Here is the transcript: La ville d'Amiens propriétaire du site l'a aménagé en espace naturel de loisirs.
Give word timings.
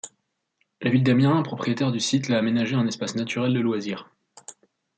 La 0.81 0.89
ville 0.89 1.03
d'Amiens 1.03 1.43
propriétaire 1.43 1.91
du 1.91 1.99
site 1.99 2.27
l'a 2.27 2.39
aménagé 2.39 2.75
en 2.75 2.87
espace 2.87 3.13
naturel 3.13 3.53
de 3.53 3.59
loisirs. 3.59 4.09